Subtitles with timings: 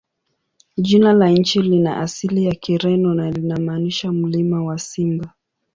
[0.77, 5.33] Jina la nchi lina asili ya Kireno na linamaanisha "Mlima wa Simba".